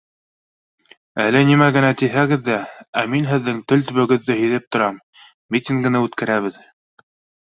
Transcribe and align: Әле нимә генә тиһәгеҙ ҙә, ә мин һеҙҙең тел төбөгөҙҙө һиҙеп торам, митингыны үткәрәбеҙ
Әле 1.23 1.41
нимә 1.49 1.65
генә 1.75 1.89
тиһәгеҙ 2.01 2.41
ҙә, 2.47 2.55
ә 3.01 3.03
мин 3.11 3.29
һеҙҙең 3.33 3.59
тел 3.71 3.85
төбөгөҙҙө 3.89 4.37
һиҙеп 4.45 4.65
торам, 4.77 4.97
митингыны 5.57 6.01
үткәрәбеҙ 6.07 6.57